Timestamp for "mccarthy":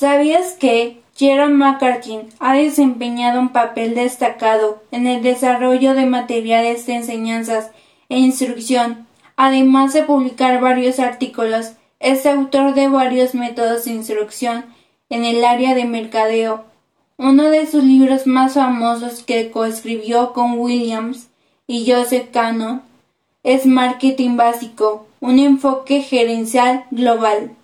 1.56-2.20